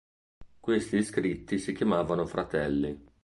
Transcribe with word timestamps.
Questi 0.59 0.97
iscritti 0.97 1.59
si 1.59 1.73
chiamavano 1.73 2.25
"fratelli". 2.25 2.99